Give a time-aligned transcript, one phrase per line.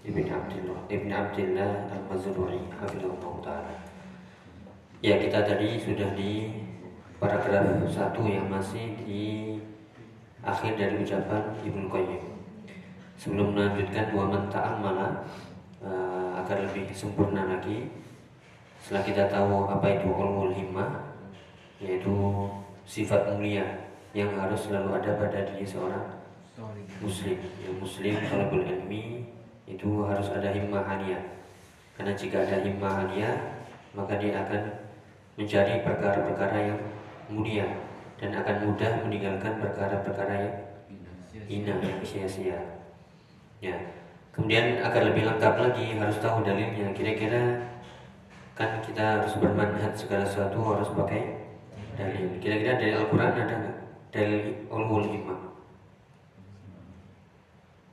[0.00, 3.74] Ibn Abdullah Ibn Abdullah Al-Mazrui Hafizullah Ta'ala.
[5.04, 6.60] Ya kita tadi sudah di
[7.20, 9.56] paragraf satu yang masih di
[10.40, 12.22] akhir dari ucapan Ibnu Qayyim.
[13.20, 15.12] Sebelum melanjutkan dua menta'am malah
[15.84, 17.92] uh, agar lebih sempurna lagi
[18.80, 21.12] setelah kita tahu apa itu ulul himmah
[21.76, 22.48] yaitu
[22.88, 26.08] sifat mulia yang harus selalu ada pada diri seorang
[27.04, 27.36] muslim.
[27.60, 29.28] Yang muslim kalau ilmi
[29.70, 31.22] itu harus ada himmah aliyah.
[31.94, 33.36] Karena jika ada himmah aliyah,
[33.94, 34.62] maka dia akan
[35.38, 36.80] mencari perkara-perkara yang
[37.30, 37.66] mulia
[38.18, 40.54] dan akan mudah meninggalkan perkara-perkara yang
[41.46, 42.58] hina yang sia-sia.
[43.62, 43.76] Ya.
[44.30, 46.94] Kemudian agar lebih lengkap lagi harus tahu dalilnya.
[46.94, 47.66] Kira-kira
[48.54, 51.40] kan kita harus bermanhat segala sesuatu harus pakai
[51.98, 52.38] dalil.
[52.38, 53.76] Kira-kira dari Al-Quran ada nggak?
[54.10, 55.40] Dalil ulul himmah.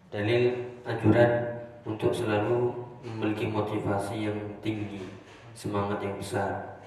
[0.07, 0.43] Dalil
[0.87, 1.56] anjuran
[1.87, 5.07] untuk selalu memiliki motivasi yang tinggi,
[5.55, 6.83] semangat yang besar.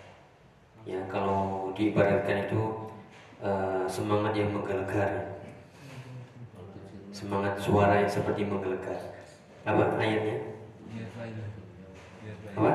[0.84, 2.92] Ya, kalau diibaratkan itu
[3.40, 5.40] uh, semangat yang menggelegar.
[7.10, 9.16] Semangat suara yang seperti menggelegar.
[9.64, 10.36] Apa ayatnya?
[12.54, 12.72] Apa?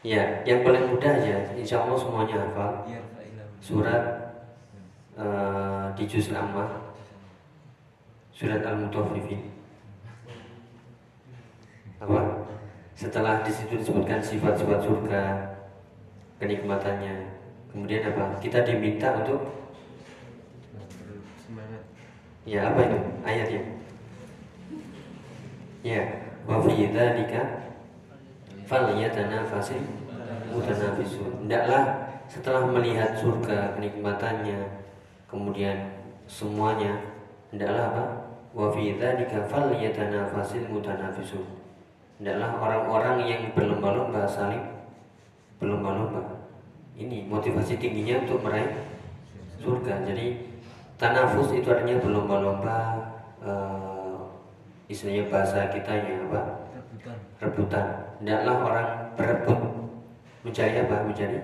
[0.00, 2.72] Ya, yang paling mudah aja, insya Allah semuanya hafal.
[3.60, 4.04] Surat
[5.20, 6.89] uh, di juz amma
[8.40, 9.52] surat Al-Mutaffifin.
[12.00, 12.48] Apa?
[12.96, 15.24] Setelah di situ disebutkan sifat-sifat surga,
[16.40, 17.36] kenikmatannya.
[17.68, 18.40] Kemudian apa?
[18.40, 19.60] Kita diminta untuk
[22.48, 23.62] Ya, apa itu ayatnya?
[25.84, 26.02] Ya,
[26.48, 27.68] wa fi dzalika
[28.64, 29.84] falyatanafasil
[30.48, 31.44] mutanafisun.
[31.44, 34.56] Hendaklah setelah melihat surga kenikmatannya,
[35.28, 37.19] kemudian semuanya,
[37.50, 38.04] hendaklah apa?
[38.50, 41.46] wa fi dzalika falyatanafasil mutanafisun.
[42.20, 44.60] Adalah orang-orang yang berlomba-lomba saling
[45.62, 46.20] berlomba-lomba.
[46.98, 48.76] Ini motivasi tingginya untuk meraih
[49.62, 50.04] surga.
[50.04, 50.50] Jadi
[51.00, 52.76] tanafus itu artinya berlomba-lomba
[53.40, 54.20] uh,
[54.90, 56.40] istilahnya bahasa kita ya apa?
[57.40, 57.86] Rebutan.
[58.20, 59.60] Tidaklah orang berebut
[60.44, 60.96] mencari apa?
[61.08, 61.38] Mencari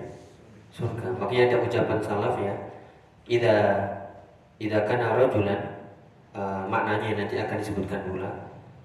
[0.69, 1.07] surga.
[1.17, 2.53] Makanya ada ucapan salaf ya
[3.27, 3.55] ida
[4.61, 5.76] ida kana rajulan
[6.37, 8.31] uh, maknanya nanti akan disebutkan pula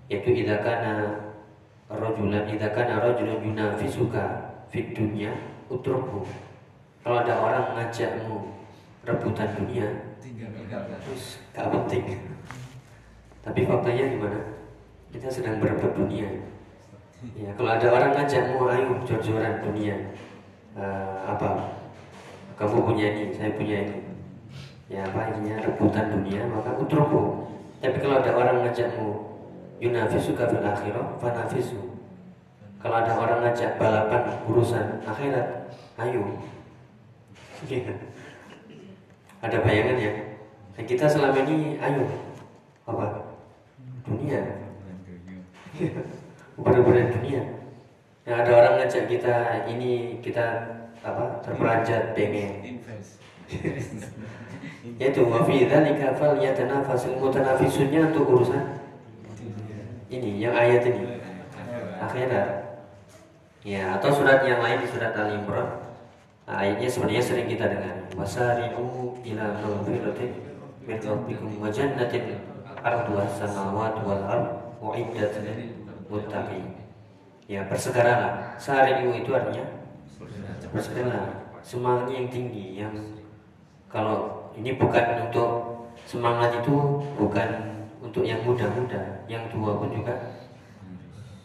[0.09, 1.21] yaitu idza kana
[1.93, 4.25] rajulan idza kana rajulun yunafisuka
[4.73, 5.37] fid dunya
[5.69, 6.25] utruku
[7.05, 8.57] kalau ada orang ngajakmu
[9.05, 10.13] rebutan dunia
[11.03, 12.05] terus gak penting.
[13.43, 14.41] Tapi faktanya gimana?
[15.13, 16.31] Kita sedang berebut dunia.
[17.37, 19.97] Ya kalau ada orang ngajakmu ayo jor-joran dunia.
[20.73, 21.77] Uh, apa?
[22.57, 23.99] Kamu punya ini saya punya ini.
[24.89, 25.61] Ya apa intinya?
[25.69, 27.42] Rebutan dunia maka utroku
[27.83, 29.11] tapi kalau ada orang ngajakmu
[29.83, 31.99] yunafisu fil akhirah fanafisu.
[32.79, 35.67] Kalau ada orang ngajak balapan urusan akhirat
[35.99, 36.23] ayo.
[37.67, 37.95] Iya.
[39.47, 40.13] ada bayangan ya?
[40.79, 42.07] Dan kita selama ini ayo.
[42.87, 43.35] Apa?
[44.07, 44.41] Dunia.
[46.63, 47.43] Benar-benar dunia.
[48.23, 49.35] Yang ada orang ngajak kita
[49.67, 50.47] ini kita
[51.03, 52.79] apa terperanjat pengen
[54.83, 58.83] yaitu wa fi dzalika falyatanafasul mutanafisunnya untuk urusan
[60.13, 61.23] ini yang ayat ini.
[62.03, 62.49] Akhirat
[63.63, 65.71] ya atau surat yang lain di surat Al Imran
[66.51, 67.97] nah, ayatnya sebenarnya sering kita dengar.
[68.19, 70.31] Wasari'u ila maghfiratin
[70.83, 72.43] min rabbikum wa jannatin
[72.83, 74.47] arduha samawati wal ard
[74.83, 75.79] uiddat lil
[76.11, 76.75] muttaqin.
[77.47, 79.63] Ya bersegeralah sari'u itu artinya
[80.75, 82.95] bersegeralah semangatnya yang tinggi yang
[83.87, 85.51] kalau ini bukan untuk
[86.05, 86.75] semangat itu
[87.17, 87.49] bukan
[88.03, 90.15] untuk yang muda-muda, yang tua pun juga.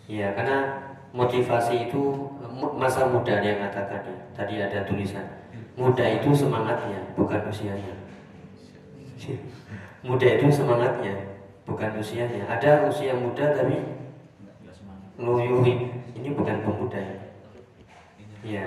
[0.08, 2.32] Ya, karena motivasi itu
[2.76, 4.18] masa muda yang katakan ya.
[4.36, 5.26] Tadi ada tulisan.
[5.78, 7.96] Muda itu semangatnya, bukan usianya.
[10.06, 11.16] muda itu semangatnya,
[11.68, 12.48] bukan usianya.
[12.48, 13.82] Ada usia muda tapi
[15.20, 15.76] ngeluyuhi.
[16.18, 17.18] Ini bukan pemuda ya.
[18.46, 18.66] Ya.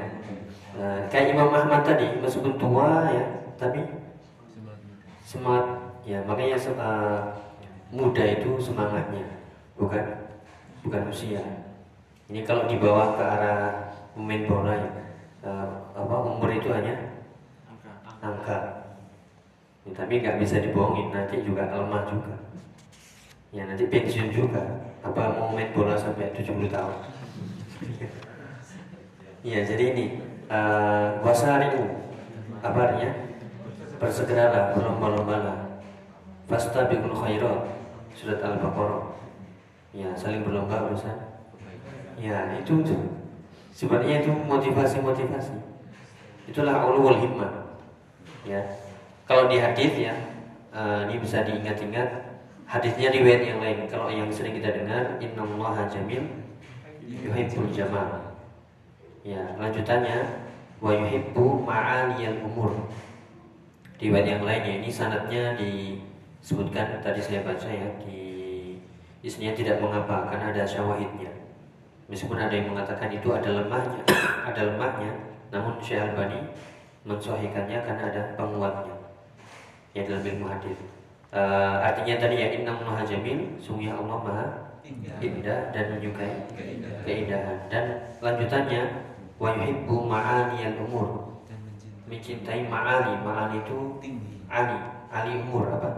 [0.77, 3.25] Nah, kayak Imam Ahmad tadi, meskipun tua ya,
[3.59, 4.00] tapi
[5.31, 7.23] semangat ya makanya uh,
[7.95, 9.23] muda itu semangatnya
[9.79, 10.03] bukan
[10.83, 11.39] bukan usia
[12.31, 14.91] Ini kalau di bawah ke arah pemain bola ya,
[15.43, 15.67] uh,
[15.99, 17.19] apa umur itu hanya
[17.67, 17.91] angka.
[18.23, 18.59] angka.
[19.83, 22.39] Ya, tapi nggak bisa dibohongin nanti juga lemah juga.
[23.51, 24.63] Ya nanti pensiun juga.
[25.03, 26.97] Apa mau main bola sampai 70 tahun?
[29.41, 30.05] Iya jadi ini
[30.53, 31.83] uh, wasari'u
[32.61, 33.30] apa artinya?
[34.01, 35.85] Bersegeralah, berlomba-lombalah.
[36.49, 37.69] Fastabiqul khairat.
[38.17, 39.13] Surat Al-Baqarah.
[39.93, 41.15] Ya, saling berlomba urusan.
[42.17, 42.81] Ya, itu
[43.77, 45.57] sebenarnya itu motivasi-motivasi.
[46.49, 47.77] Itulah ulul himmah.
[48.49, 48.65] Ya.
[49.29, 50.17] Kalau di hadis ya,
[50.75, 52.09] uh, ini bisa diingat-ingat
[52.67, 53.87] hadisnya riwayat yang lain.
[53.87, 56.25] Kalau yang sering kita dengar, innallaha jamil
[57.05, 58.33] yuhibbul jamal.
[59.23, 60.41] Ya, lanjutannya
[60.81, 62.73] wa yuhibbu ma'aliyal umur.
[64.01, 68.21] Riwayat yang lainnya ini sanatnya disebutkan tadi saya baca ya di
[69.21, 71.29] isinya tidak mengapa karena ada syawahidnya.
[72.09, 74.01] Meskipun ada yang mengatakan itu ada lemahnya,
[74.49, 75.13] ada lemahnya,
[75.53, 76.49] namun Syekh Albani
[77.05, 78.97] mensohikannya karena ada penguatnya.
[79.93, 80.81] Ya dalam ilmu hadis.
[81.31, 84.47] Uh, artinya tadi ya inna maha jamil, sungguh Allah maha
[85.21, 86.49] indah dan menyukai
[87.05, 87.69] keindahan.
[87.69, 91.30] Dan lanjutannya wa yuhibbu ma'ali umur
[92.11, 93.79] mencintai ma'ali ma'ali itu
[94.51, 94.79] ali.
[95.11, 95.91] Ali umur apa?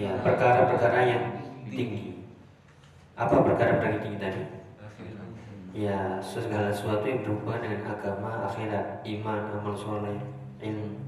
[0.00, 1.24] Ya perkara-perkara yang
[1.68, 2.24] tinggi.
[3.16, 4.42] Apa perkara-perkara tinggi tadi?
[5.72, 10.20] Ya segala sesuatu yang berhubungan dengan agama akhirat iman amal soleh
[10.60, 11.00] ilmu.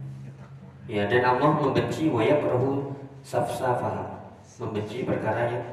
[0.88, 4.24] Ya dan Allah membenci waya perahu safsafah
[4.60, 5.64] membenci perkara yang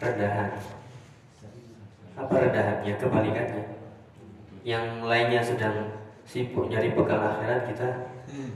[0.00, 0.56] rendahan.
[2.16, 2.92] Apa rendahannya?
[2.96, 3.64] Kebalikannya.
[4.64, 5.95] Yang lainnya sedang
[6.26, 7.88] sibuk nyari bekal akhirat kita.
[8.26, 8.52] Hmm.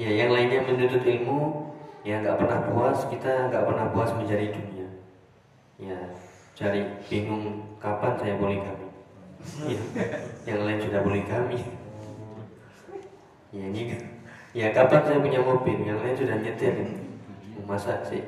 [0.00, 1.68] ya yang lainnya menuntut ilmu
[2.00, 4.88] ya nggak pernah puas kita nggak pernah puas mencari dunia.
[5.76, 5.98] Ya
[6.56, 8.86] cari bingung kapan saya boleh kami.
[9.70, 9.80] Ya,
[10.48, 11.60] yang lain sudah boleh kami.
[13.54, 13.82] Ya ini
[14.56, 15.76] ya kapan saya punya mobil?
[15.84, 16.74] Yang lain sudah nyetir.
[17.68, 18.24] Masa sih?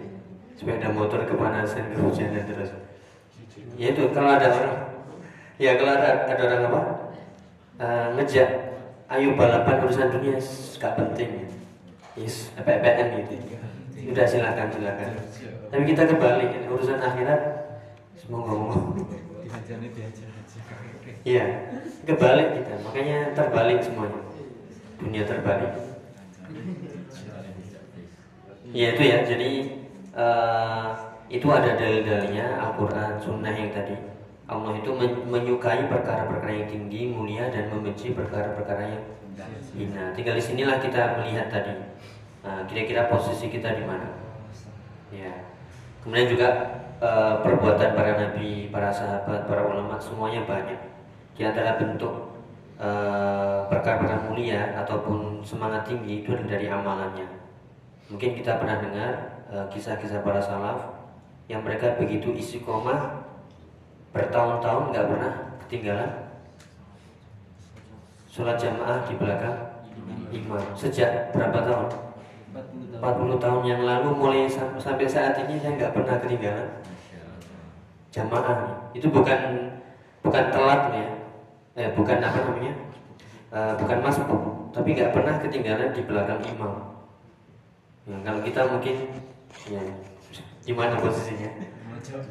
[0.53, 2.77] Sepeda motor kepanasan kehujanan terus.
[3.81, 4.77] Ya itu kalau ada orang
[5.57, 6.81] ya kalau ada, ada orang apa
[7.81, 8.49] uh, ngejak
[9.11, 10.37] ayo balapan urusan dunia
[10.77, 11.49] gak penting.
[12.15, 13.35] Yes PPN gitu.
[14.13, 15.11] Udah silakan silakan.
[15.71, 17.41] Tapi kita kebalik urusan akhirat
[18.15, 18.95] semua ngomong
[21.21, 21.69] Iya,
[22.09, 24.25] kebalik kita, makanya terbalik semuanya.
[24.97, 25.73] Dunia terbalik.
[28.73, 29.51] Ya itu ya, jadi
[30.17, 30.89] uh,
[31.29, 34.01] itu ada dalil-dalilnya Al-Quran, Sunnah yang tadi
[34.51, 34.91] Allah itu
[35.31, 39.05] menyukai perkara-perkara yang tinggi, mulia dan membenci perkara-perkara yang
[39.79, 40.11] hina.
[40.11, 41.79] Tinggal di sinilah kita melihat tadi
[42.43, 44.11] nah, kira-kira posisi kita di mana.
[45.15, 45.31] Ya.
[46.03, 46.49] Kemudian juga
[46.99, 50.83] uh, perbuatan para nabi, para sahabat, para ulama semuanya banyak.
[51.39, 52.35] Di antara bentuk
[52.83, 57.39] uh, perkara-perkara mulia ataupun semangat tinggi itu dari amalannya.
[58.11, 59.11] Mungkin kita pernah dengar
[59.47, 60.91] uh, kisah-kisah para salaf
[61.47, 63.20] yang mereka begitu istiqomah
[64.11, 65.33] bertahun-tahun nggak pernah
[65.67, 66.11] ketinggalan.
[68.31, 69.59] Sholat jamaah di belakang
[70.31, 70.63] imam.
[70.79, 71.89] Sejak berapa tahun?
[73.01, 76.69] 40 tahun yang lalu mulai sampai saat ini saya nggak pernah ketinggalan.
[78.11, 78.59] Jamaah.
[78.95, 79.71] Itu bukan
[80.23, 81.07] bukan telat ya.
[81.79, 82.75] Eh, bukan apa namanya?
[83.51, 84.27] Uh, bukan masuk
[84.71, 86.75] tapi nggak pernah ketinggalan di belakang imam.
[88.07, 88.97] Ya, kalau kita mungkin
[89.67, 89.83] ya
[90.63, 91.51] gimana posisinya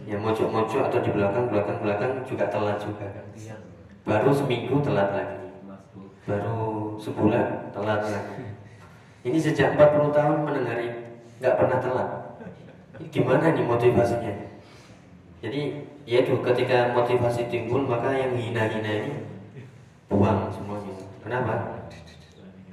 [0.05, 3.05] ya mojok-mojok atau di belakang-belakang-belakang juga telat juga.
[3.09, 3.25] Kan
[4.07, 5.37] baru seminggu telat lagi.
[6.25, 8.43] Baru sebulan telat lagi.
[9.25, 10.79] Ini sejak 40 tahun mendengar
[11.39, 12.09] nggak pernah telat.
[13.09, 14.33] Gimana nih motivasinya?
[15.39, 15.61] Jadi
[16.03, 19.13] ya itu ketika motivasi timbul maka yang hina-hina ini
[20.11, 20.93] buang semuanya.
[21.23, 21.79] Kenapa?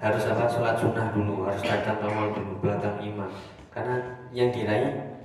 [0.03, 0.45] Harus apa?
[0.51, 3.31] Sholat sunnah dulu harus datang awal dulu belakang iman
[3.77, 3.97] karena
[4.33, 5.16] yang diraih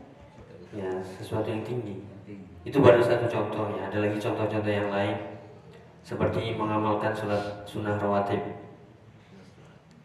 [0.72, 2.00] ya sesuatu yang tinggi.
[2.64, 3.90] Itu baru satu contoh ya.
[3.90, 5.18] Ada lagi contoh-contoh yang lain.
[6.02, 8.42] Seperti mengamalkan sholat sunnah rawatib.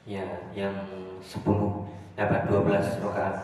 [0.06, 0.75] Ya yang
[1.20, 1.42] 10
[2.16, 3.37] apa 12 rakaat.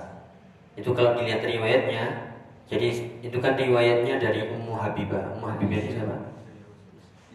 [0.78, 2.32] Itu kalau dilihat riwayatnya
[2.72, 2.88] jadi
[3.20, 5.36] itu kan riwayatnya dari Ummu Habibah.
[5.36, 6.16] Ummu Habibah itu siapa?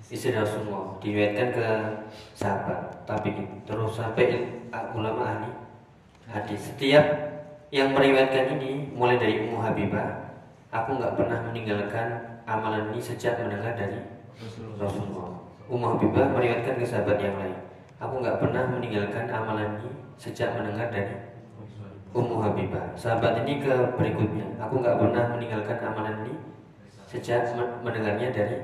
[0.07, 0.97] Istri Rasulullah.
[0.97, 1.67] Diriwayatkan ke
[2.33, 3.37] sahabat tapi
[3.69, 4.49] terus sampai
[4.97, 5.51] ulama ahli
[6.25, 6.73] hadis.
[6.73, 7.05] Setiap
[7.67, 10.27] yang meriwayatkan ini mulai dari Ummu Habibah
[10.71, 12.07] aku nggak pernah meninggalkan
[12.47, 13.99] amalan ini sejak mendengar dari
[14.79, 15.35] Rasulullah.
[15.67, 17.57] Ummu Habibah meriwayatkan ke sahabat yang lain.
[17.99, 21.15] Aku nggak pernah meninggalkan amalan ini sejak mendengar dari
[22.15, 22.95] Ummu Habibah.
[22.95, 24.47] Sahabat ini ke berikutnya.
[24.63, 26.33] Aku nggak pernah meninggalkan amalan ini
[27.03, 27.51] sejak
[27.83, 28.57] mendengarnya dari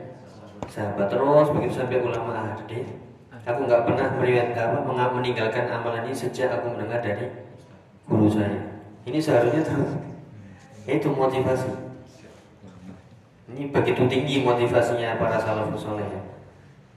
[0.72, 1.12] sahabat.
[1.12, 2.88] Terus begitu sampai ulama hadis
[3.43, 7.27] aku nggak pernah meriwayat apa meninggalkan amalan ini sejak aku mendengar dari
[8.07, 8.73] guru saya
[9.03, 9.91] ini seharusnya terus
[10.88, 11.72] itu motivasi.
[13.53, 16.22] Ini begitu tinggi motivasinya para salafus soleh ya.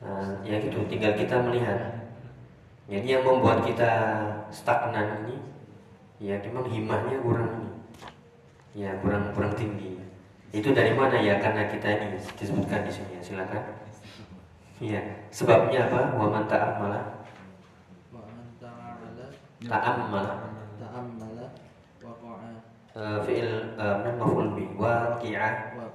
[0.06, 0.86] Nah, ya gitu.
[0.86, 2.06] Tinggal kita melihat.
[2.86, 3.90] Jadi yang membuat kita
[4.54, 5.36] stagnan ini
[6.22, 7.70] ya memang himahnya kurang ini.
[8.86, 9.98] Ya kurang kurang tinggi.
[10.54, 11.42] Itu dari mana ya?
[11.42, 12.06] Karena kita ini
[12.38, 13.20] disebutkan di sini ya.
[13.22, 13.62] Silakan.
[14.78, 15.02] Ya
[15.34, 16.14] sebabnya apa?
[16.14, 17.00] Wa man ta'ammala
[18.62, 19.34] ta'ammala
[19.66, 20.34] ta'ammala
[20.86, 21.15] waqa'a uh,
[22.96, 24.64] fi'il uh, maf'ul bi.
[24.72, 25.86] Waqi'ah wa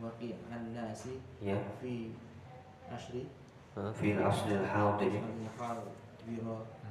[0.00, 1.20] waqi'an nasi.
[1.44, 1.60] Ya.
[1.80, 2.16] Fi
[2.88, 3.28] asri.
[3.76, 5.20] Fi'il asli al-hadir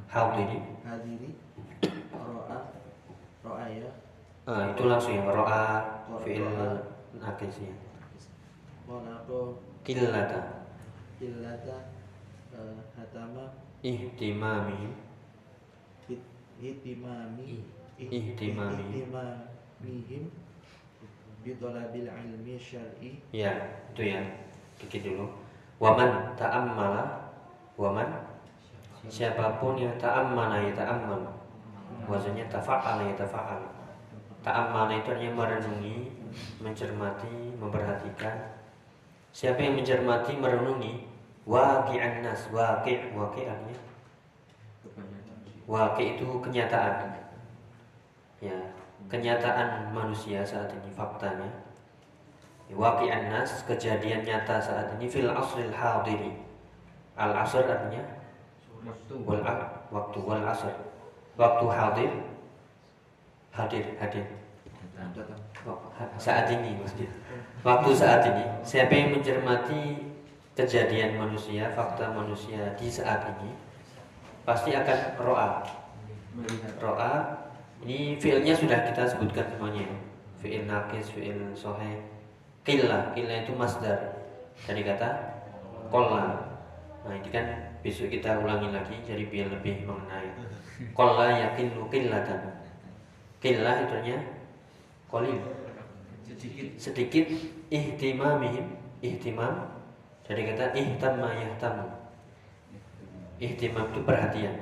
[0.07, 1.29] hadir hadiri.
[2.13, 2.59] Ro'a
[3.43, 3.89] ro'aya
[4.45, 5.25] uh, itu langsung ya.
[5.25, 5.63] Ro'a
[6.21, 6.45] fi'il
[7.17, 7.73] nakis ya.
[9.83, 10.67] Qillata.
[11.17, 11.77] Illata
[12.53, 13.57] eh, hatama.
[13.81, 14.93] Ihtimami.
[16.57, 18.93] Hitimami Ihtimami.
[18.93, 20.29] ihtimamihim
[21.41, 23.17] bitolabil ilmi syar'i.
[23.33, 23.57] Ya
[23.93, 24.21] itu ya.
[24.77, 25.25] Dikit dulu.
[25.81, 27.33] Waman ta'ammala.
[27.73, 28.05] Waman?
[29.09, 31.25] Siapa pun yang ta'ammala ya ta'ammal.
[32.05, 33.65] Wazannya tafa'ala ya tafa'al.
[34.45, 35.97] Ta'ammala itu artinya merenungi
[36.61, 38.53] mencermati memperhatikan.
[39.33, 41.09] Siapa yang mencermati merenungi?
[41.49, 43.81] Waqi'an nas waqi' waqi' artinya?
[45.65, 47.17] Waqi' itu kenyataan
[48.43, 48.57] ya
[49.09, 51.47] kenyataan manusia saat ini faktanya.
[52.67, 56.35] Waqi'an nas kejadian nyata saat ini fil asril hadiri.
[57.15, 58.03] Al asr artinya
[59.23, 60.75] wal a- waktu wal asr.
[61.39, 62.11] Waktu hadir
[63.55, 64.25] hadir hadir.
[66.19, 67.09] Saat ini maksudnya.
[67.63, 68.43] Waktu saat ini.
[68.67, 70.11] Siapa yang mencermati
[70.57, 73.53] kejadian manusia fakta manusia di saat ini
[74.43, 75.61] pasti akan ro'a.
[76.81, 77.13] Ro'a
[77.85, 79.85] ini fiilnya sudah kita sebutkan semuanya
[80.41, 82.01] fiil nakis fiil sohe
[82.65, 84.17] killa killa itu masdar.
[84.65, 85.09] Dari kata
[85.93, 86.57] kolla
[87.07, 87.45] nah ini kan
[87.85, 90.27] besok kita ulangi lagi jadi biar lebih mengenai.
[90.97, 92.41] Kolla yakin killatan
[93.39, 94.19] killa itu artinya
[95.07, 95.39] kolil
[96.27, 96.67] sedikit.
[96.75, 97.25] Sedikit
[97.71, 98.67] ihtimamihim
[98.99, 99.77] ihtimam.
[100.27, 101.87] Dari kata ihtamma yahtamu.
[103.39, 104.55] Ihtimam itu perhatian.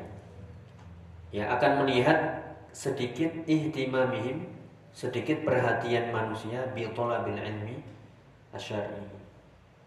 [1.33, 2.44] Ya akan melihat
[2.75, 4.51] sedikit ihtimamihim
[4.91, 7.79] sedikit perhatian manusia bi bil ilmi
[8.51, 9.07] asyari.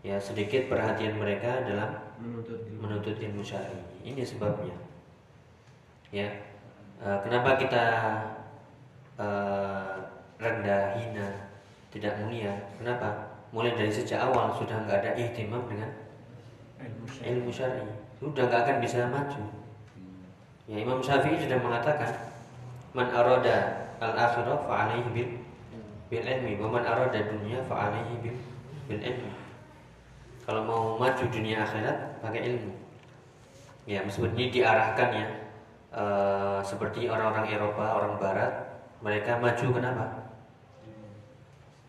[0.01, 2.81] Ya sedikit perhatian mereka dalam menuntut ilmu.
[2.81, 3.77] menuntut ilmu syar'i.
[4.01, 4.73] Ini sebabnya.
[6.09, 6.29] Ya.
[7.05, 7.85] Eh, kenapa kita
[9.21, 9.95] eh,
[10.41, 11.29] rendah hina
[11.93, 12.57] tidak mulia?
[12.81, 13.37] Kenapa?
[13.53, 15.93] Mulai dari sejak awal sudah nggak ada ihtimam dengan
[17.21, 17.85] ilmu syar'i.
[18.17, 19.45] sudah nggak akan bisa maju.
[20.69, 22.28] Ya Imam Syafi'i sudah mengatakan
[22.97, 25.31] man arada al akhirah fa alaihi bil
[26.09, 26.57] bil ilmi.
[26.57, 28.37] Wa man arada dunya fa alaihi bil
[28.89, 29.33] bil ilmi.
[30.49, 32.73] Kalau mau maju dunia akhirat pakai ilmu.
[33.85, 35.29] Ya meskipun diarahkan ya.
[35.89, 38.53] Eh, seperti orang-orang Eropa orang Barat
[39.01, 40.07] mereka maju kenapa?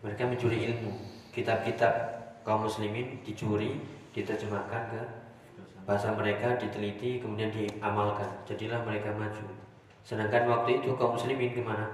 [0.00, 0.92] Mereka mencuri ilmu.
[1.36, 1.92] Kitab-kitab
[2.44, 3.76] kaum muslimin dicuri
[4.16, 5.02] diterjemahkan ke
[5.84, 8.28] bahasa mereka diteliti kemudian diamalkan.
[8.48, 9.60] Jadilah mereka maju
[10.04, 11.86] sedangkan waktu itu kaum muslimin gimana?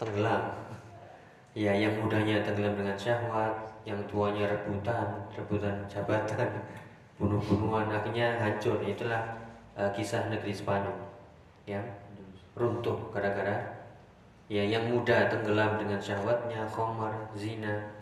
[0.00, 0.56] Tenggelam.
[1.52, 3.52] Ya yang mudanya tenggelam dengan syahwat
[3.82, 6.46] yang tuanya rebutan rebutan jabatan
[7.18, 8.80] bunuh-bunuhan akhirnya hancur.
[8.80, 9.36] Itulah
[9.76, 10.96] eh, kisah negeri Spanyol.
[11.66, 11.84] Yang
[12.56, 13.80] runtuh gara-gara
[14.50, 17.98] ya yang muda tenggelam dengan syahwatnya khamar zina.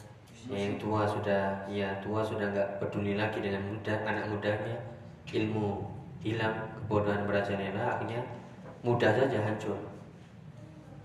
[0.48, 4.78] Ya, yang tua sudah ya tua sudah nggak peduli lagi dengan muda anak mudanya.
[5.28, 5.84] Ilmu
[6.24, 8.24] hilang kebodohan merajalela akhirnya
[8.80, 9.76] mudah saja hancur.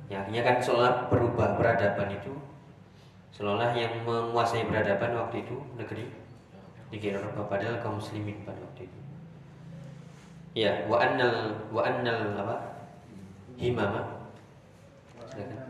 [0.08, 2.32] Ya akhirnya kan seolah berubah peradaban itu
[3.36, 6.08] seolah yang menguasai peradaban waktu itu negeri
[6.88, 9.00] negeri Eropa padahal kaum muslimin pada waktu itu.
[10.56, 12.56] Ya wa annal wa annal apa?
[13.60, 14.32] Himama.
[15.28, 15.68] Silakan.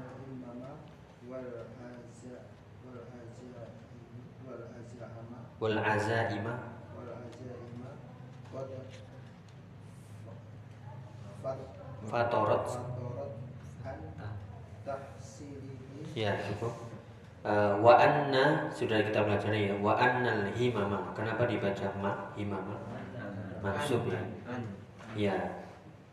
[5.57, 6.72] Wal azaima
[12.07, 12.63] fatorat
[16.13, 16.73] ya cukup.
[17.43, 21.11] Eh, wa anna sudah kita pelajari ya wa annal himama.
[21.11, 22.79] Kenapa dibaca ma himama?
[23.59, 24.21] Maksud ya.
[25.17, 25.35] Ya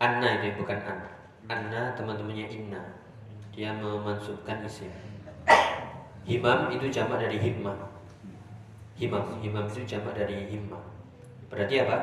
[0.03, 0.99] anna itu bukan an.
[1.47, 2.83] Anna teman-temannya inna.
[3.55, 4.91] Dia memansubkan isim.
[6.27, 7.91] Himam itu jamak dari himmah
[9.01, 10.85] himam himam itu jamak dari himmah
[11.49, 11.99] berarti apa?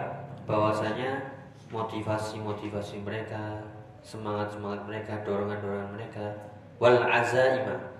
[0.49, 1.36] Bahwasanya
[1.67, 3.59] motivasi-motivasi mereka
[3.99, 6.25] semangat-semangat mereka dorongan-dorongan mereka.
[6.79, 7.91] Wal azaimah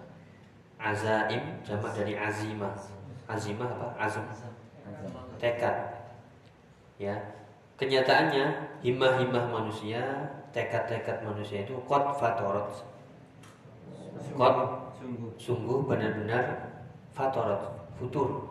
[0.80, 2.72] azaim jamak dari azimah
[3.28, 3.88] azimah apa?
[4.00, 4.24] Azam.
[5.42, 5.76] Tekad.
[6.98, 7.16] Ya.
[7.78, 10.02] Kenyataannya himmah-himmah manusia
[10.50, 12.74] tekad-tekad manusia itu kot fatorot.
[14.34, 14.56] Kot
[14.98, 15.30] Sungguh.
[15.38, 16.74] sungguh benar-benar
[17.14, 17.70] fatorot.
[18.02, 18.50] Futur.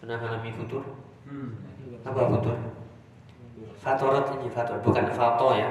[0.00, 0.84] Pernah mengalami futur?
[1.26, 1.58] Hmm.
[2.06, 2.54] apa futur
[3.80, 5.70] fatorot ini fator bukan fato ya.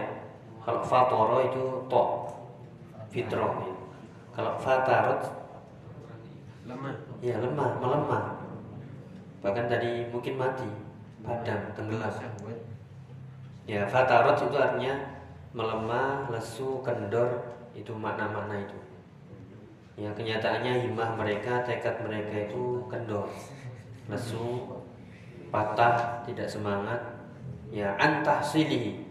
[0.65, 2.03] Kalau fatoro itu to
[3.13, 3.75] fitro ya.
[4.33, 5.21] kalau fatarot
[6.65, 6.97] Lemah.
[7.21, 8.23] ya lemah melemah.
[9.45, 10.65] Bahkan tadi mungkin mati
[11.21, 12.09] padam tenggelam.
[13.69, 14.93] Ya fatarot itu artinya
[15.53, 18.79] melemah lesu kendor itu makna-makna itu.
[19.95, 23.29] Ya kenyataannya himmah mereka tekad mereka itu kendor
[24.09, 24.69] lesu
[25.49, 27.14] patah tidak semangat
[27.75, 29.03] ya antah silihi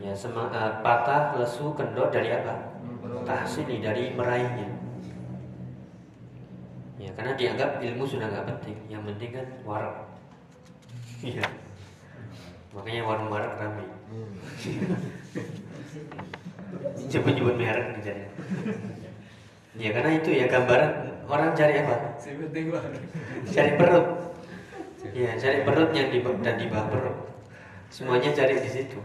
[0.00, 2.72] ya sema- eh, patah lesu kendor dari apa?
[3.22, 4.66] Tahsili dari meraihnya.
[6.96, 8.76] Ya karena dianggap ilmu sudah nggak penting.
[8.88, 9.96] Yang penting kan warak
[11.20, 11.44] iya.
[12.72, 13.86] Makanya warung-warung ramai
[17.12, 18.24] nyebut-nyebut merek dicari
[19.76, 20.92] ya karena itu ya gambaran
[21.28, 22.16] orang cari apa?
[23.52, 24.06] Cari perut.
[25.12, 27.16] Ya cari perut yang di dan di bawah perut
[27.92, 28.96] semuanya cari di situ.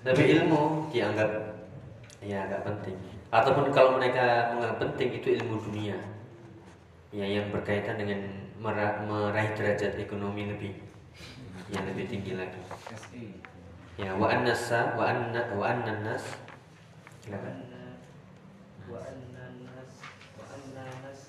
[0.00, 1.28] Tapi ilmu dianggap
[2.24, 2.96] ya agak penting.
[3.28, 6.00] Ataupun kalau mereka menganggap penting itu ilmu dunia.
[7.12, 8.24] Ya yang berkaitan dengan
[8.56, 10.72] meraih derajat ekonomi lebih
[11.68, 12.56] yang lebih tinggi lagi.
[14.00, 16.24] Ya wa annasa wa anna wa annan nas.
[17.28, 18.00] Wa an nas
[18.88, 21.20] wa annan nas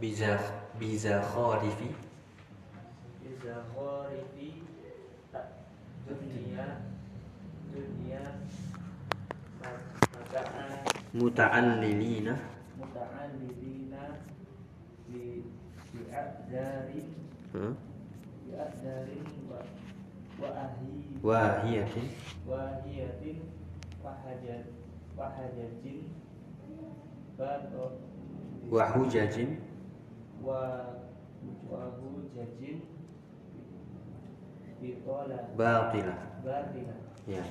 [0.00, 0.38] biza
[0.78, 1.88] biza kharifi
[3.20, 4.48] biza khorifi
[6.08, 6.64] dunia
[7.72, 8.22] dunia
[11.14, 12.36] Muta'an lilina
[12.76, 14.02] muta'allilina
[15.08, 15.40] bi
[15.92, 17.00] bi'adzari
[17.56, 17.72] hmm?
[18.44, 19.60] bi'adzari wa
[20.36, 20.92] wahi
[21.24, 22.06] wahiyatin.
[22.44, 23.38] Wahiyatin
[24.04, 24.68] wahajat
[25.16, 26.12] wahajatin
[27.40, 27.96] bato
[28.68, 29.60] wa hujajin
[30.44, 30.60] wa
[31.98, 32.84] hujajin
[35.58, 36.16] batila.
[36.44, 36.94] Batila.
[37.26, 37.42] Ya.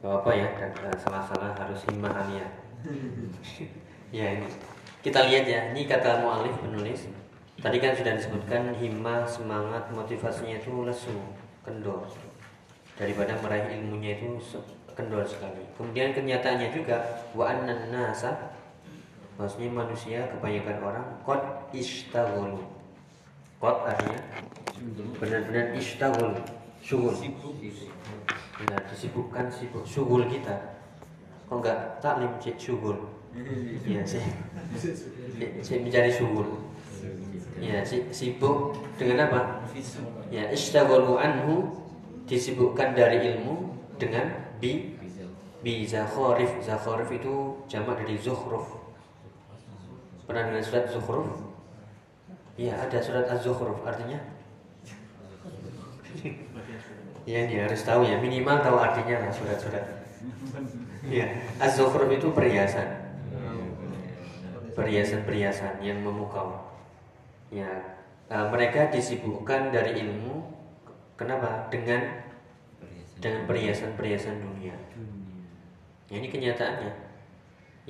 [0.00, 0.48] Gak apa ya
[0.96, 2.46] salah-salah harus himahan ya
[4.16, 4.48] ya ini.
[5.04, 7.08] Kita lihat ya ini kata mualif penulis.
[7.60, 11.12] Tadi kan sudah disebutkan hima semangat motivasinya itu lesu
[11.60, 12.08] kendor.
[12.96, 14.40] Daripada meraih ilmunya itu
[14.96, 15.60] kendor sekali.
[15.76, 17.04] Kemudian kenyataannya juga
[17.36, 18.59] wa annan nasa
[19.40, 21.40] maksudnya manusia kebanyakan orang qad
[21.72, 22.60] ishtaghalu
[23.56, 24.20] qad artinya?
[25.16, 26.44] Benar-benar ishtaghalu
[26.84, 27.16] syughul
[28.60, 29.84] ya disibukkan sibuk.
[29.88, 30.76] Syughul kita.
[31.48, 33.00] Kok enggak taklim cek syughul
[33.86, 34.22] ya sih
[35.62, 36.46] saya mencari syughul
[37.62, 39.62] ya si- sibuk dengan apa?
[40.30, 41.70] Ya ishtaghalu anhu
[42.26, 44.30] disibukkan dari ilmu dengan
[44.62, 44.94] bi
[45.60, 48.79] bi zakharif zakharif itu jamak dari zukhruf
[50.30, 51.26] pernah dengar surat zukhruf
[52.54, 54.22] ya ada surat az-zukhruf artinya?
[57.26, 60.06] Ya dia harus tahu ya minimal tahu artinya lah surat-surat.
[61.10, 61.26] Ya
[61.58, 63.10] az-zukhruf itu perhiasan.
[64.78, 66.62] Perhiasan-perhiasan yang memukau.
[67.50, 67.98] Ya
[68.30, 70.46] eh, mereka disibukkan dari ilmu
[71.18, 71.66] kenapa?
[71.74, 72.22] Dengan
[73.18, 74.78] dengan perhiasan-perhiasan dunia.
[76.10, 77.09] Ya, ini kenyataannya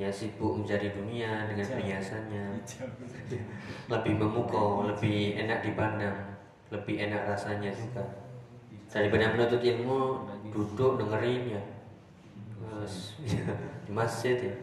[0.00, 2.44] ya sibuk mencari dunia dengan perhiasannya.
[3.92, 6.16] Lebih memukau lebih enak dipandang
[6.72, 8.00] lebih enak rasanya juga.
[8.88, 11.62] Daripada menuntut ilmu duduk dengerin ya.
[13.84, 14.56] Di masjid ya.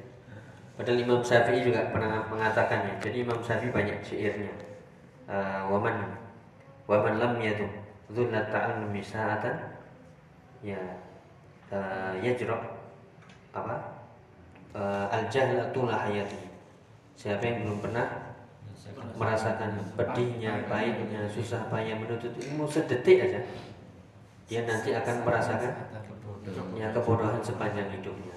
[0.74, 2.94] Padahal Imam Syafi'i juga pernah mengatakan ya.
[2.98, 4.54] Jadi Imam Syafi'i banyak syairnya.
[5.28, 6.16] Eh, waman
[6.88, 7.68] waman lam yadu
[8.08, 9.60] dhullat ta'allumi sa'atan
[10.64, 10.80] ya
[11.68, 12.56] uh, yajra
[13.52, 13.97] apa
[14.76, 16.50] uh, al jahlatul hayati
[17.16, 18.08] siapa yang belum pernah
[19.18, 23.42] merasakan pedihnya, pahitnya, susah payah menuntut ilmu sedetik aja
[24.48, 25.74] dia nanti akan merasakan
[26.78, 28.36] ya kebodohan sepanjang hidupnya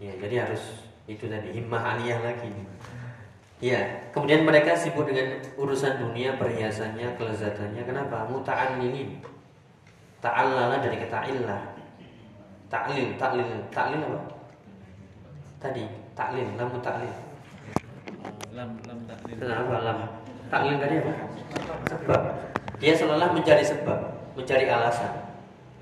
[0.00, 2.50] ya jadi harus itu tadi himmah aliyah lagi
[3.56, 7.88] Ya, kemudian mereka sibuk dengan urusan dunia, perhiasannya, kelezatannya.
[7.88, 8.28] Kenapa?
[8.28, 9.16] Muta'allilin.
[10.20, 11.64] Ta'allala dari kata illah.
[12.68, 14.35] Ta'lil, ta'lil, ta'lil apa?
[15.66, 15.82] Tadi,
[16.14, 17.10] ta'lil, lamu ta'lil.
[18.54, 19.98] lam lam taklil Kenapa lam?
[20.46, 21.12] Ta'lil tadi apa?
[21.90, 22.22] Sebab.
[22.78, 23.98] Dia seolah mencari sebab,
[24.38, 25.10] mencari alasan.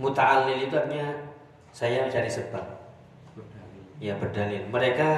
[0.00, 1.20] Muta'allil itu artinya
[1.68, 2.64] saya mencari sebab.
[4.00, 4.64] Ya berdalil.
[4.72, 5.08] Mereka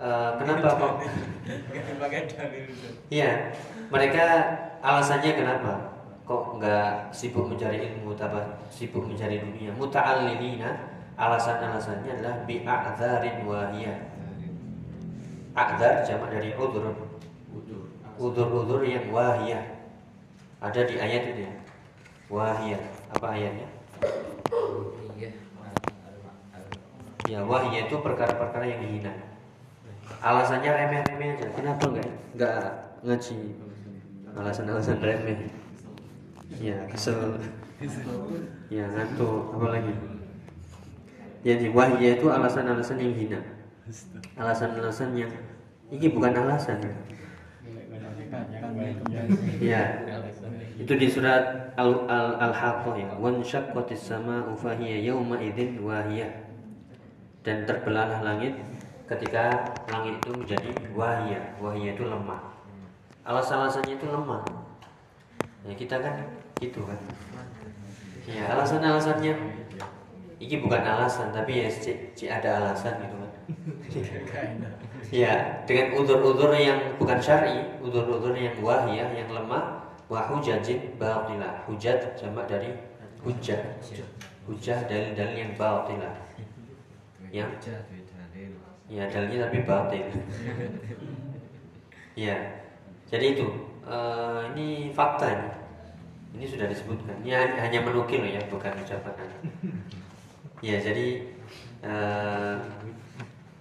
[0.00, 0.92] eh, kenapa kok?
[3.12, 3.52] Iya,
[3.92, 4.24] mereka
[4.80, 5.72] alasannya kenapa?
[6.24, 8.40] Kok nggak sibuk mencari ilmu, tapi
[8.72, 9.68] sibuk mencari dunia?
[9.76, 10.91] Muta'allilina,
[11.22, 13.98] alasan-alasannya adalah bi'a'dharin wahiyah.
[15.54, 16.90] A'dhar jamak dari udur.
[17.54, 17.82] udur
[18.18, 19.62] Udur-udur yang wahiyah.
[20.58, 21.52] Ada di ayat itu ya.
[22.26, 22.82] Wahiyah.
[23.14, 23.68] Apa ayatnya?
[27.30, 29.14] Ya, wahiyah itu perkara-perkara yang hina.
[30.18, 31.46] Alasannya remeh-remeh aja.
[31.54, 32.54] Kenapa nggak nggak
[33.06, 33.36] ngaji?
[34.34, 35.38] Alasan-alasan remeh.
[36.58, 37.38] Ya, kesel.
[38.70, 39.54] Ya, ngantuk.
[39.54, 40.11] Apa lagi?
[41.42, 43.40] Jadi wahiyah itu alasan-alasan yang hina.
[44.38, 45.32] Alasan-alasan yang
[45.90, 46.78] ini bukan alasan.
[49.58, 50.06] Ya.
[50.78, 53.10] Itu di surat Al Al Al Haqqah ya.
[53.18, 55.02] Wan syaqqatis sama'u fahiya
[55.42, 56.30] idzin wahiyah.
[57.42, 58.54] Dan terbelahlah langit
[59.10, 61.58] ketika langit itu menjadi wahiyah.
[61.58, 62.54] Wahiyah itu lemah.
[63.26, 64.46] Alasan-alasannya itu lemah.
[65.66, 66.22] Ya kita kan
[66.62, 66.98] gitu kan.
[68.30, 69.34] Ya alasan-alasannya
[70.42, 73.30] ini bukan alasan tapi ya cik, cik ada alasan gitu kan.
[75.12, 81.68] Ya, dengan udur-udur yang bukan syar'i, udur-udur yang wahiyah, yang lemah, wa hujajin batilah.
[81.68, 82.72] Hujat jamak dari
[83.20, 83.60] hujah.
[84.48, 86.16] Hujah dalil-dalil yang batilah.
[87.28, 87.50] Yang
[88.88, 90.06] ya dalilnya tapi batil.
[92.24, 92.36] ya.
[93.12, 93.46] Jadi itu
[93.84, 95.48] eh, ini fakta ini.
[96.40, 97.20] Ini sudah disebutkan.
[97.20, 99.12] Ini hanya- hanya menukil ya, bukan ucapan.
[100.62, 101.26] Ya, jadi
[101.82, 102.54] eh,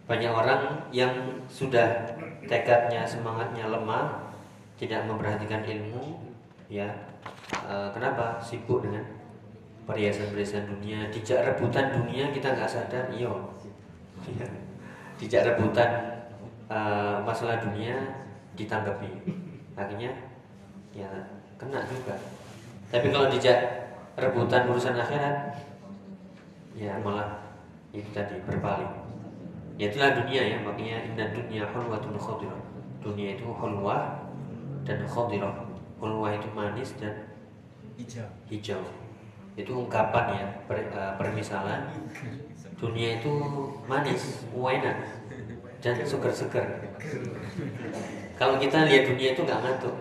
[0.05, 2.13] banyak orang yang sudah
[2.45, 4.31] tekadnya semangatnya lemah
[4.77, 6.21] tidak memperhatikan ilmu
[6.69, 7.11] ya
[7.51, 8.39] Eh, kenapa?
[8.39, 9.03] Sibuk dengan
[9.83, 11.11] perhiasan-perhiasan dunia.
[11.11, 13.51] Dijak rebutan dunia kita nggak sadar iyo
[14.21, 14.45] Ya.
[15.17, 15.89] dijak rebutan
[16.71, 17.97] eh, masalah dunia
[18.55, 19.09] ditanggapi.
[19.75, 20.13] Akhirnya
[20.95, 21.09] ya
[21.57, 22.15] kena juga.
[22.93, 23.59] Tapi kalau dijak
[24.15, 25.57] rebutan urusan akhirat
[26.75, 27.51] ya malah
[27.91, 28.87] itu tadi berpaling
[29.75, 32.61] ya itulah dunia ya makanya inna dunia hulwatun khadirah.
[33.01, 34.29] Dunia itu hulwah
[34.85, 35.65] dan khadirah.
[35.97, 37.33] Hulwah itu manis dan
[37.97, 38.25] Hijau.
[38.49, 38.81] hijau.
[39.57, 41.89] Itu ungkapan ya per- eh, permisalan.
[42.77, 43.33] Dunia itu
[43.89, 44.97] manis enak
[45.81, 46.65] dan seger-seger.
[48.37, 49.95] Kalau kita lihat dunia itu nggak ngantuk.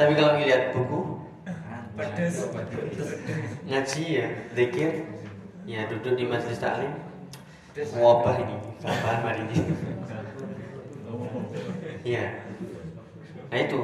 [0.00, 1.20] Tapi kalau lihat buku
[1.92, 2.48] Pedes.
[3.68, 5.04] ngaji ya zikir
[5.70, 6.90] ya duduk di majelis taklim.
[7.94, 9.58] Wabah ini kapan hari ini.
[12.02, 12.42] Ya
[13.50, 13.78] nah itu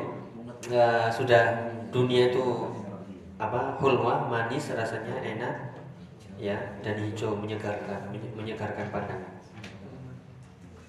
[0.70, 2.44] eh, sudah dunia itu
[3.38, 5.54] apa hulwa manis rasanya enak
[6.34, 9.38] ya dan hijau menyegarkan menye- menyegarkan pandangan.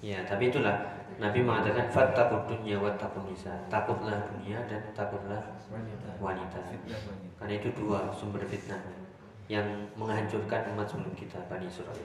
[0.02, 3.54] Ya tapi itulah Nabi mengatakan fattaqud dunya wattaqun nisa.
[3.70, 5.58] Takutlah dunia dan takutlah
[6.18, 6.62] wanita.
[7.38, 8.78] Karena itu dua sumber fitnah
[9.48, 9.64] yang
[9.96, 11.96] menghancurkan umat sebelum kita Bani Israel.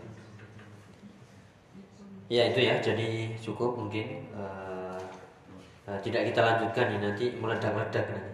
[2.32, 5.02] Ya itu ya, jadi cukup mungkin eh,
[5.92, 8.32] eh, tidak kita lanjutkan ya nanti meledak-ledak nanti.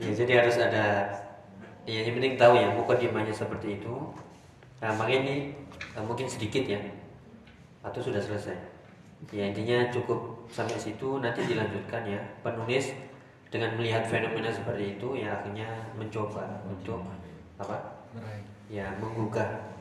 [0.04, 1.08] ya jadi harus ada
[1.88, 3.94] ya yang penting tahu ya mukadimahnya seperti itu.
[4.84, 5.36] Nah, makanya ini
[5.96, 6.80] eh, mungkin sedikit ya
[7.80, 8.56] atau sudah selesai.
[9.32, 12.92] Ya intinya cukup sampai situ nanti dilanjutkan ya penulis
[13.50, 17.02] dengan melihat fenomena seperti itu ya akhirnya mencoba untuk
[17.58, 18.06] apa?
[18.70, 19.74] Ya menggugah.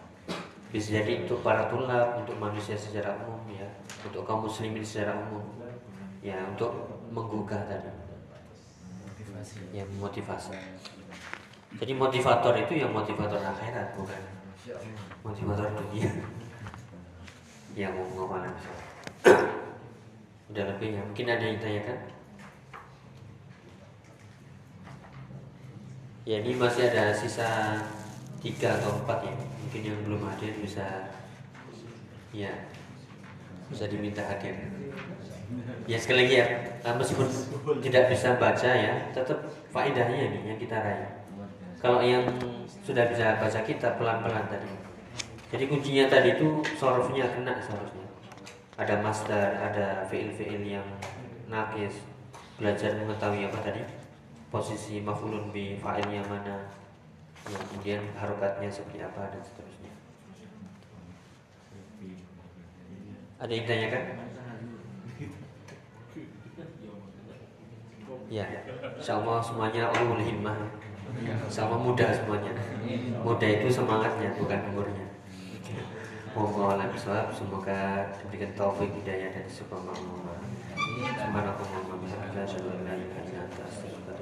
[0.69, 3.65] Bisa jadi untuk para tulab untuk manusia secara umum ya.
[4.05, 5.45] Untuk kaum muslimin secara umum.
[6.25, 6.73] Ya untuk
[7.13, 7.89] menggugah tadi.
[9.71, 10.58] Ya motivasi
[11.77, 14.21] jadi motivator itu yang motivator akhirat bukan?
[15.21, 16.10] Motivator dunia.
[17.77, 18.65] Ya mau ngomong apa?
[20.51, 21.01] Udah lebih ya.
[21.05, 22.18] Mungkin ada yang tanyakan
[26.29, 27.73] Ya ini masih ada sisa
[28.37, 31.09] tiga atau empat ya mungkin yang belum hadir bisa
[32.29, 32.69] ya
[33.65, 34.53] bisa diminta hadir.
[35.89, 36.45] Ya sekali lagi ya
[36.85, 37.25] meskipun
[37.81, 39.41] tidak bisa baca ya tetap
[39.73, 41.09] faedahnya ini yang kita raih.
[41.81, 42.29] Kalau yang
[42.85, 44.69] sudah bisa baca kitab pelan-pelan tadi.
[45.49, 48.05] Jadi kuncinya tadi itu sorofnya kena seharusnya.
[48.79, 50.87] ada masdar, ada fiil-fiil yang
[51.51, 51.99] nakis,
[52.55, 53.98] belajar mengetahui apa tadi
[54.49, 56.73] posisi mafulun bi fa'ilnya mana,
[57.45, 59.93] yang kemudian harokatnya seperti apa dan seterusnya.
[63.39, 64.03] Ada yang tanyakan?
[68.29, 68.45] Ya,
[68.97, 70.57] insya Allah semuanya ulul himmah.
[71.65, 72.53] Allah mudah semuanya.
[73.25, 75.07] Mudah itu semangatnya, bukan umurnya.
[76.38, 76.93] Mohon
[77.33, 79.97] semoga diberikan taufik hidayah dan istiqomah.
[79.97, 83.28] Subhanakallahumma wa